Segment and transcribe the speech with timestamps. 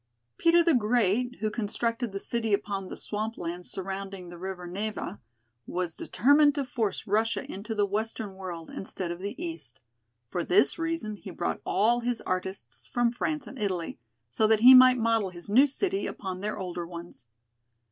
[0.39, 5.19] Peter the Great, who constructed the city upon the swamp lands surrounding the river Neva,
[5.67, 9.79] was determined to force Russia into the western world instead of the east.
[10.27, 14.73] For this reason he brought all his artists from France and Italy, so that he
[14.73, 17.27] might model his new city upon their older ones.